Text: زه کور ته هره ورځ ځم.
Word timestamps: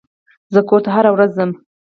زه 0.53 0.59
کور 0.67 0.81
ته 0.85 0.89
هره 0.95 1.09
ورځ 1.15 1.31
ځم. 1.37 1.51